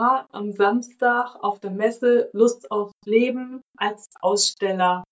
[0.00, 5.04] war am Samstag auf der Messe Lust aufs Leben als Aussteller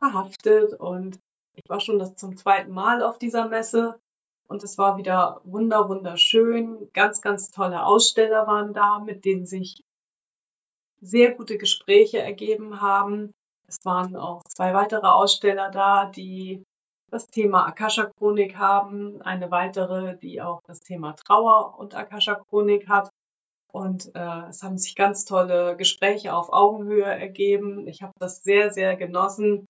[0.00, 1.18] verhaftet und
[1.54, 3.98] ich war schon das zum zweiten Mal auf dieser Messe
[4.48, 6.90] und es war wieder wunder wunderschön.
[6.92, 9.80] Ganz, ganz tolle Aussteller waren da, mit denen sich
[11.00, 13.30] sehr gute Gespräche ergeben haben.
[13.68, 16.64] Es waren auch zwei weitere Aussteller da, die
[17.10, 23.08] das Thema Akasha-Chronik haben, eine weitere, die auch das Thema Trauer und Akasha-Chronik hat.
[23.76, 27.86] Und äh, es haben sich ganz tolle Gespräche auf Augenhöhe ergeben.
[27.86, 29.66] Ich habe das sehr, sehr genossen.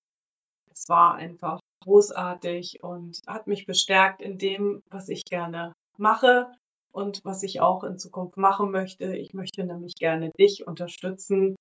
[0.73, 6.53] Es war einfach großartig und hat mich bestärkt in dem, was ich gerne mache
[6.93, 9.17] und was ich auch in Zukunft machen möchte.
[9.17, 11.57] Ich möchte nämlich gerne dich unterstützen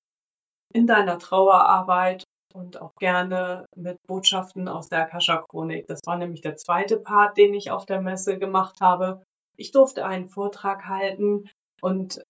[0.72, 2.22] in deiner Trauerarbeit
[2.54, 5.88] und auch gerne mit Botschaften aus der Akasha-Chronik.
[5.88, 9.24] Das war nämlich der zweite Part, den ich auf der Messe gemacht habe.
[9.56, 11.50] Ich durfte einen Vortrag halten
[11.82, 12.22] und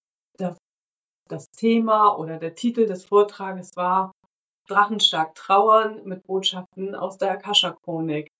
[1.28, 4.12] das Thema oder der Titel des Vortrages war
[4.68, 8.30] Drachenstark trauern mit Botschaften aus der Akasha-Chronik.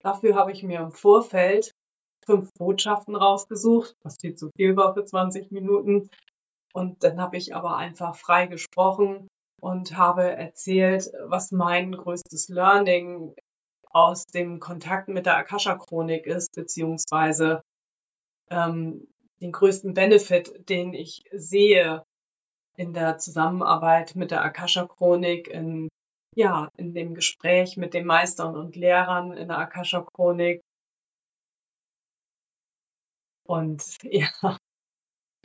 [0.00, 1.72] Dafür habe ich mir im Vorfeld
[2.24, 6.10] fünf Botschaften rausgesucht, was viel zu viel war für 20 Minuten.
[6.72, 9.28] Und dann habe ich aber einfach frei gesprochen
[9.60, 13.34] und habe erzählt, was mein größtes Learning
[13.90, 17.62] aus dem Kontakt mit der Akasha-Chronik ist, beziehungsweise
[18.50, 19.08] ähm,
[19.40, 22.04] den größten Benefit, den ich sehe
[22.76, 25.88] in der Zusammenarbeit mit der Akasha-Chronik, in,
[26.34, 30.60] ja, in dem Gespräch mit den Meistern und Lehrern in der Akasha-Chronik.
[33.46, 34.56] Und ja,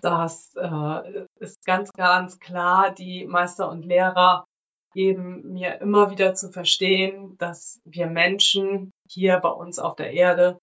[0.02, 4.46] das äh, ist ganz, ganz klar, die Meister und Lehrer
[4.94, 10.58] geben mir immer wieder zu verstehen, dass wir Menschen hier bei uns auf der Erde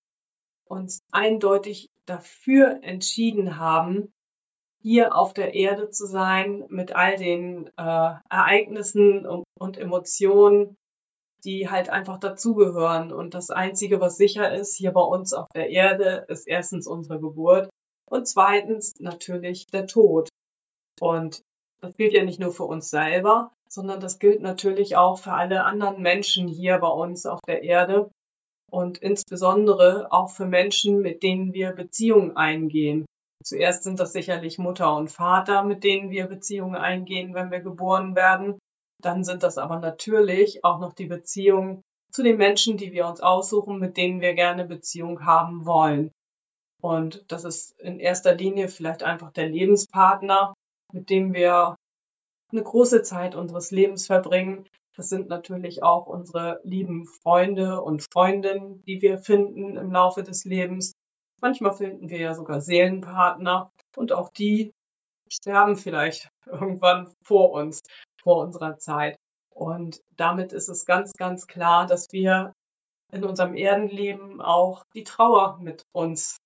[0.64, 4.12] uns eindeutig dafür entschieden haben,
[4.82, 10.76] hier auf der Erde zu sein mit all den äh, Ereignissen und, und Emotionen,
[11.44, 13.12] die halt einfach dazugehören.
[13.12, 17.20] Und das Einzige, was sicher ist hier bei uns auf der Erde, ist erstens unsere
[17.20, 17.70] Geburt
[18.10, 20.28] und zweitens natürlich der Tod.
[21.00, 21.42] Und
[21.80, 25.64] das gilt ja nicht nur für uns selber, sondern das gilt natürlich auch für alle
[25.64, 28.10] anderen Menschen hier bei uns auf der Erde
[28.70, 33.04] und insbesondere auch für Menschen, mit denen wir Beziehungen eingehen.
[33.44, 38.14] Zuerst sind das sicherlich Mutter und Vater, mit denen wir Beziehungen eingehen, wenn wir geboren
[38.14, 38.58] werden.
[39.00, 41.82] Dann sind das aber natürlich auch noch die Beziehungen
[42.12, 46.12] zu den Menschen, die wir uns aussuchen, mit denen wir gerne Beziehung haben wollen.
[46.80, 50.52] Und das ist in erster Linie vielleicht einfach der Lebenspartner,
[50.92, 51.76] mit dem wir
[52.50, 54.68] eine große Zeit unseres Lebens verbringen.
[54.94, 60.44] Das sind natürlich auch unsere lieben Freunde und Freundinnen, die wir finden im Laufe des
[60.44, 60.92] Lebens.
[61.42, 64.72] Manchmal finden wir ja sogar Seelenpartner und auch die
[65.28, 67.82] sterben vielleicht irgendwann vor uns,
[68.22, 69.18] vor unserer Zeit.
[69.50, 72.52] Und damit ist es ganz, ganz klar, dass wir
[73.10, 76.38] in unserem Erdenleben auch die Trauer mit uns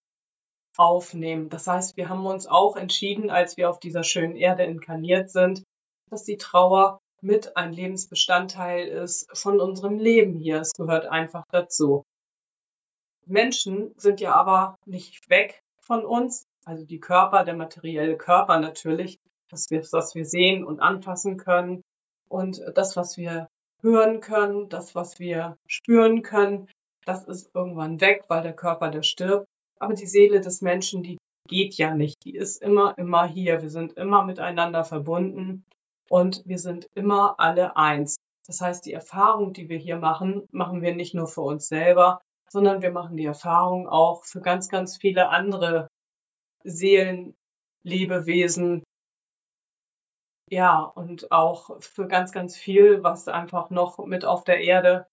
[0.76, 1.50] aufnehmen.
[1.50, 5.62] Das heißt, wir haben uns auch entschieden, als wir auf dieser schönen Erde inkarniert sind,
[6.10, 10.60] dass die Trauer mit ein Lebensbestandteil ist von unserem Leben hier.
[10.60, 12.02] Es gehört einfach dazu.
[13.26, 19.18] Menschen sind ja aber nicht weg von uns, also die Körper, der materielle Körper natürlich,
[19.48, 21.82] das, was wir sehen und anfassen können
[22.28, 23.48] und das, was wir
[23.82, 26.68] hören können, das, was wir spüren können,
[27.04, 29.46] das ist irgendwann weg, weil der Körper, der stirbt.
[29.78, 32.16] Aber die Seele des Menschen, die geht ja nicht.
[32.24, 33.62] Die ist immer, immer hier.
[33.62, 35.64] Wir sind immer miteinander verbunden
[36.10, 38.16] und wir sind immer alle eins.
[38.46, 42.20] Das heißt, die Erfahrung, die wir hier machen, machen wir nicht nur für uns selber,
[42.50, 45.88] sondern wir machen die Erfahrung auch für ganz, ganz viele andere
[46.64, 47.34] Seelen,
[47.82, 48.82] Lebewesen.
[50.48, 55.06] Ja, und auch für ganz, ganz viel, was einfach noch mit auf der Erde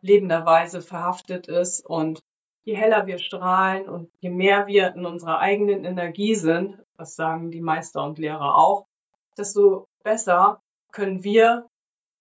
[0.00, 2.20] lebenderweise verhaftet ist und
[2.64, 7.50] je heller wir strahlen und je mehr wir in unserer eigenen Energie sind, das sagen
[7.50, 8.86] die Meister und Lehrer auch,
[9.36, 10.60] desto besser
[10.92, 11.68] können wir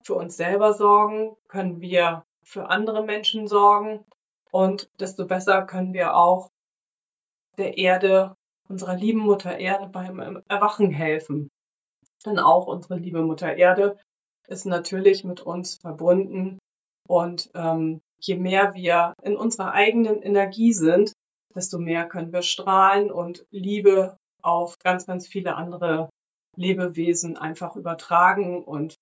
[0.04, 4.06] für uns selber sorgen, können wir für andere Menschen sorgen
[4.56, 6.50] und desto besser können wir auch
[7.58, 8.38] der Erde,
[8.70, 11.50] unserer lieben Mutter Erde beim Erwachen helfen.
[12.26, 14.00] Denn auch unsere liebe Mutter Erde
[14.48, 16.58] ist natürlich mit uns verbunden
[17.06, 21.12] und ähm, je mehr wir in unserer eigenen Energie sind,
[21.54, 26.10] desto mehr können wir strahlen und Liebe auf ganz, ganz viele andere
[26.56, 28.96] Lebewesen einfach übertragen und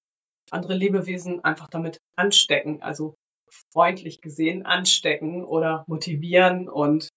[0.49, 3.13] andere Lebewesen einfach damit anstecken, also
[3.71, 7.09] freundlich gesehen anstecken oder motivieren und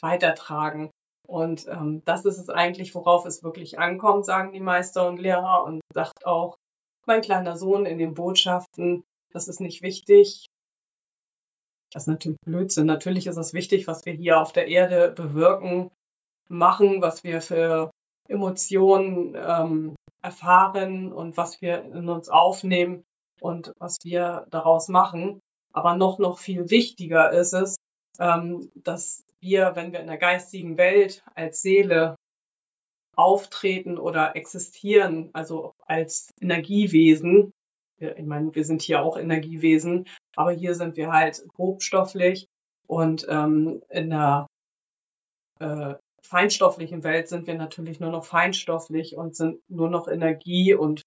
[0.00, 0.90] weitertragen.
[1.26, 5.64] Und ähm, das ist es eigentlich, worauf es wirklich ankommt, sagen die Meister und Lehrer.
[5.64, 6.56] Und sagt auch
[7.06, 10.46] mein kleiner Sohn in den Botschaften, das ist nicht wichtig.
[11.92, 12.86] Das ist natürlich Blödsinn.
[12.86, 15.90] Natürlich ist es wichtig, was wir hier auf der Erde bewirken,
[16.48, 17.90] machen, was wir für
[18.28, 23.04] Emotionen ähm, erfahren und was wir in uns aufnehmen
[23.40, 25.40] und was wir daraus machen.
[25.74, 27.76] Aber noch, noch viel wichtiger ist es,
[28.18, 32.16] ähm, dass wir, wenn wir in der geistigen Welt als Seele
[33.16, 37.52] auftreten oder existieren, also als Energiewesen,
[37.98, 40.06] ich meine, wir sind hier auch Energiewesen,
[40.36, 42.46] aber hier sind wir halt grobstofflich
[42.86, 44.46] und ähm, in der
[45.60, 51.02] äh, feinstofflichen Welt sind wir natürlich nur noch feinstofflich und sind nur noch Energie und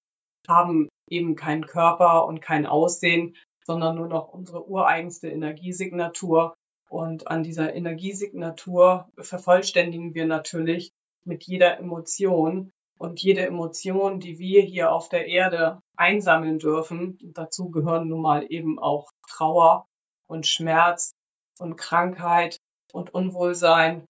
[0.48, 3.36] haben eben keinen Körper und kein Aussehen,
[3.68, 6.56] sondern nur noch unsere ureigenste Energiesignatur.
[6.90, 10.92] Und an dieser Energiesignatur vervollständigen wir natürlich
[11.26, 12.72] mit jeder Emotion.
[12.98, 18.48] Und jede Emotion, die wir hier auf der Erde einsammeln dürfen, dazu gehören nun mal
[18.50, 19.86] eben auch Trauer
[20.28, 21.12] und Schmerz
[21.60, 22.58] und Krankheit
[22.94, 24.06] und Unwohlsein.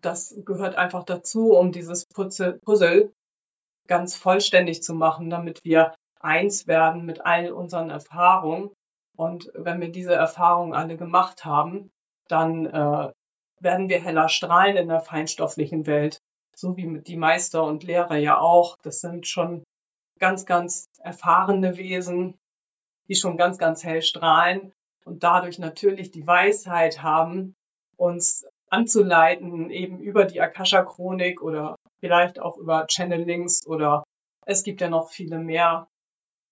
[0.00, 3.12] Das gehört einfach dazu, um dieses Puzzle
[3.86, 8.70] ganz vollständig zu machen, damit wir eins werden mit all unseren Erfahrungen.
[9.22, 11.92] Und wenn wir diese Erfahrungen alle gemacht haben,
[12.26, 13.12] dann äh,
[13.60, 16.18] werden wir heller strahlen in der feinstofflichen Welt
[16.56, 18.76] so wie die Meister und Lehrer ja auch.
[18.82, 19.62] Das sind schon
[20.18, 22.36] ganz, ganz erfahrene Wesen,
[23.08, 24.72] die schon ganz, ganz hell strahlen
[25.04, 27.54] und dadurch natürlich die Weisheit haben,
[27.96, 34.02] uns anzuleiten, eben über die Akasha-Chronik oder vielleicht auch über Channelings oder
[34.46, 35.86] es gibt ja noch viele mehr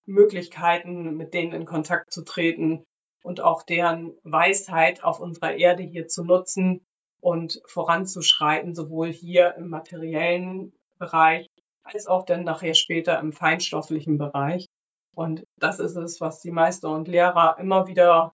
[0.07, 2.85] Möglichkeiten, mit denen in Kontakt zu treten
[3.23, 6.81] und auch deren Weisheit auf unserer Erde hier zu nutzen,
[7.21, 11.47] und voranzuschreiten, sowohl hier im materiellen Bereich
[11.83, 14.67] als auch dann nachher später im feinstofflichen Bereich.
[15.15, 18.33] Und das ist es, was die Meister und Lehrer immer wieder,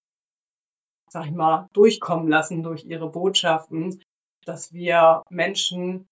[1.08, 4.02] sag ich mal, durchkommen lassen durch ihre Botschaften,
[4.44, 6.06] dass wir Menschen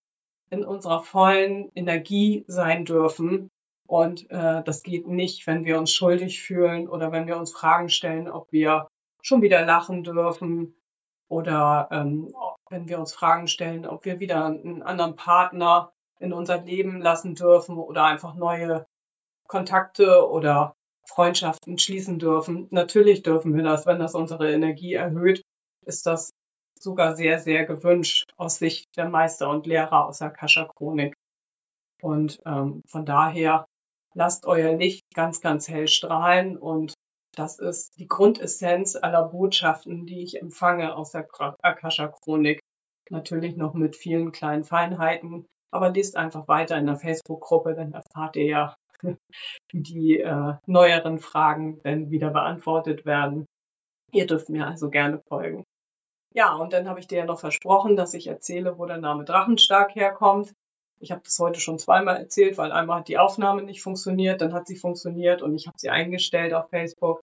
[0.50, 3.50] in unserer vollen Energie sein dürfen.
[3.86, 7.88] Und äh, das geht nicht, wenn wir uns schuldig fühlen oder wenn wir uns Fragen
[7.90, 8.88] stellen, ob wir
[9.22, 10.74] schon wieder lachen dürfen
[11.28, 12.34] oder ähm,
[12.70, 17.34] wenn wir uns Fragen stellen, ob wir wieder einen anderen Partner in unser Leben lassen
[17.34, 18.86] dürfen oder einfach neue
[19.46, 20.74] Kontakte oder
[21.06, 22.68] Freundschaften schließen dürfen.
[22.70, 25.42] Natürlich dürfen wir das, wenn das unsere Energie erhöht,
[25.84, 26.30] ist das
[26.78, 31.14] sogar sehr, sehr gewünscht aus Sicht der Meister und Lehrer aus der Kascha-Chronik.
[32.02, 33.66] Und ähm, von daher
[34.14, 36.94] lasst euer Licht ganz, ganz hell strahlen und
[37.36, 41.26] das ist die Grundessenz aller Botschaften, die ich empfange aus der
[41.62, 42.60] Akasha-Chronik.
[43.10, 48.36] Natürlich noch mit vielen kleinen Feinheiten, aber lest einfach weiter in der Facebook-Gruppe, dann erfahrt
[48.36, 53.46] ihr ja, wie die äh, neueren Fragen dann wieder beantwortet werden.
[54.12, 55.64] Ihr dürft mir also gerne folgen.
[56.32, 59.24] Ja, und dann habe ich dir ja noch versprochen, dass ich erzähle, wo der Name
[59.24, 60.52] Drachenstark herkommt.
[61.04, 64.54] Ich habe das heute schon zweimal erzählt, weil einmal hat die Aufnahme nicht funktioniert, dann
[64.54, 67.20] hat sie funktioniert und ich habe sie eingestellt auf Facebook.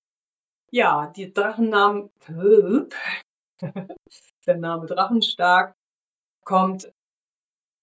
[0.69, 2.12] Ja, die Drachennamen,
[4.45, 5.74] der Name Drachenstark
[6.45, 6.94] kommt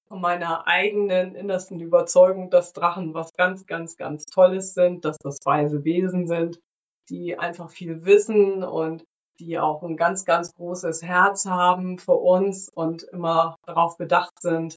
[0.07, 5.39] von meiner eigenen innersten Überzeugung, dass Drachen was ganz, ganz, ganz Tolles sind, dass das
[5.45, 6.61] weise Wesen sind,
[7.09, 9.03] die einfach viel wissen und
[9.41, 14.77] die auch ein ganz, ganz großes Herz haben für uns und immer darauf bedacht sind,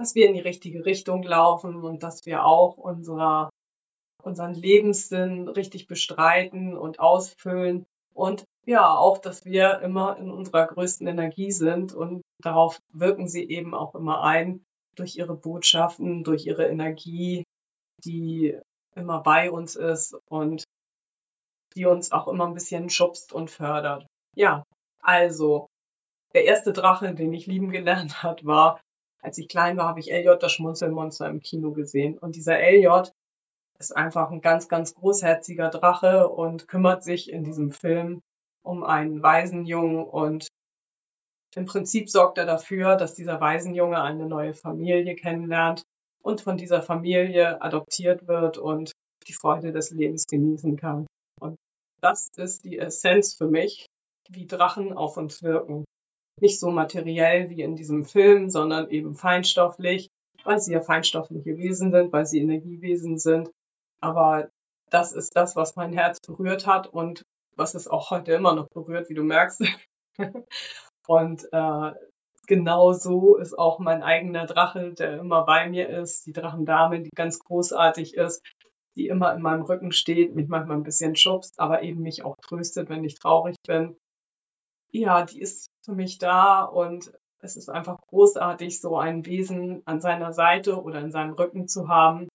[0.00, 3.50] dass wir in die richtige Richtung laufen und dass wir auch unserer,
[4.22, 7.84] unseren Lebenssinn richtig bestreiten und ausfüllen.
[8.14, 13.46] Und ja, auch, dass wir immer in unserer größten Energie sind und darauf wirken sie
[13.50, 14.64] eben auch immer ein
[14.96, 17.44] durch ihre Botschaften, durch ihre Energie,
[18.02, 18.58] die
[18.96, 20.64] immer bei uns ist und
[21.76, 24.06] die uns auch immer ein bisschen schubst und fördert.
[24.34, 24.64] Ja,
[25.02, 25.66] also
[26.32, 28.80] der erste Drache, den ich lieben gelernt hat, war
[29.22, 32.18] als ich klein war, habe ich Elliot das Schmunzelmonster im Kino gesehen.
[32.18, 33.12] Und dieser Elliot
[33.78, 38.22] ist einfach ein ganz, ganz großherziger Drache und kümmert sich in diesem Film
[38.62, 40.48] um einen Waisenjungen und
[41.56, 45.82] im Prinzip sorgt er dafür, dass dieser Waisenjunge eine neue Familie kennenlernt
[46.22, 48.92] und von dieser Familie adoptiert wird und
[49.26, 51.06] die Freude des Lebens genießen kann.
[51.40, 51.56] Und
[52.00, 53.86] das ist die Essenz für mich,
[54.28, 55.84] wie Drachen auf uns wirken
[56.40, 60.08] nicht so materiell wie in diesem Film, sondern eben feinstofflich,
[60.44, 63.50] weil sie ja feinstoffliche Wesen sind, weil sie Energiewesen sind.
[64.00, 64.50] Aber
[64.90, 67.22] das ist das, was mein Herz berührt hat und
[67.56, 69.62] was es auch heute immer noch berührt, wie du merkst.
[71.06, 71.92] und äh,
[72.46, 77.10] genau so ist auch mein eigener Drache, der immer bei mir ist, die Drachendame, die
[77.14, 78.42] ganz großartig ist,
[78.96, 82.36] die immer in meinem Rücken steht, mich manchmal ein bisschen schubst, aber eben mich auch
[82.42, 83.96] tröstet, wenn ich traurig bin.
[84.92, 90.00] Ja, die ist für mich da und es ist einfach großartig, so ein Wesen an
[90.00, 92.28] seiner Seite oder in seinem Rücken zu haben.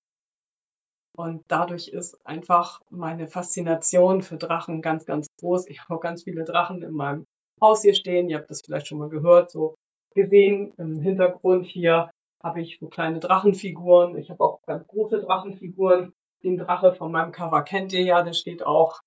[1.16, 5.68] Und dadurch ist einfach meine Faszination für Drachen ganz, ganz groß.
[5.70, 7.26] Ich habe auch ganz viele Drachen in meinem
[7.62, 8.30] Haus hier stehen.
[8.30, 9.76] Ihr habt das vielleicht schon mal gehört, so
[10.14, 10.74] gesehen.
[10.78, 12.10] Im Hintergrund hier
[12.44, 14.18] habe ich so kleine Drachenfiguren.
[14.18, 16.14] Ich habe auch ganz große Drachenfiguren.
[16.44, 19.00] Den Drache von meinem Cover kennt ihr ja, der steht auch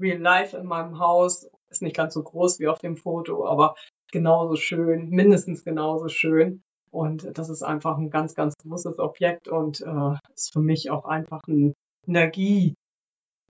[0.00, 1.48] real life in meinem Haus.
[1.70, 3.74] Ist nicht ganz so groß wie auf dem Foto, aber
[4.10, 6.62] genauso schön, mindestens genauso schön.
[6.90, 11.04] Und das ist einfach ein ganz, ganz großes Objekt und äh, ist für mich auch
[11.04, 11.74] einfach ein
[12.06, 12.76] Energieort.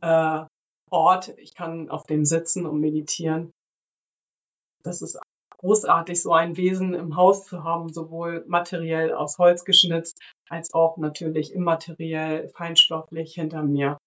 [0.02, 0.46] Äh,
[1.36, 3.52] ich kann auf dem sitzen und meditieren.
[4.82, 5.18] Das ist
[5.58, 10.96] großartig, so ein Wesen im Haus zu haben, sowohl materiell aus Holz geschnitzt, als auch
[10.96, 13.98] natürlich immateriell, feinstofflich hinter mir.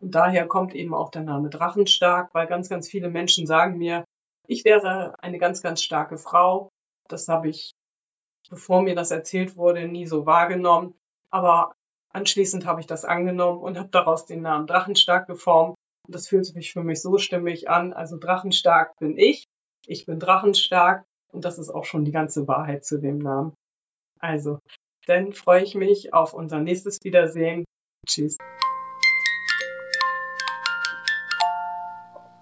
[0.00, 4.04] Und daher kommt eben auch der Name Drachenstark, weil ganz, ganz viele Menschen sagen mir,
[4.46, 6.70] ich wäre eine ganz, ganz starke Frau.
[7.08, 7.72] Das habe ich,
[8.48, 10.94] bevor mir das erzählt wurde, nie so wahrgenommen.
[11.30, 11.72] Aber
[12.10, 15.74] anschließend habe ich das angenommen und habe daraus den Namen Drachenstark geformt.
[16.06, 17.92] Und das fühlt sich für mich so stimmig an.
[17.92, 19.46] Also Drachenstark bin ich
[19.88, 23.54] ich bin drachenstark und das ist auch schon die ganze Wahrheit zu dem Namen.
[24.20, 24.58] Also,
[25.06, 27.64] dann freue ich mich auf unser nächstes Wiedersehen.
[28.06, 28.36] Tschüss.